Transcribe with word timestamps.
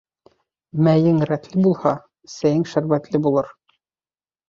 Мәйең 0.87 1.19
рәтле 1.31 1.63
булһа, 1.67 1.93
сәйең 2.39 2.67
шәрбәтле 2.75 3.25
булыр. 3.29 3.57